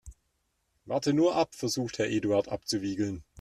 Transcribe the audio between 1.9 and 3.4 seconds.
Herr Eduard abzuwiegeln.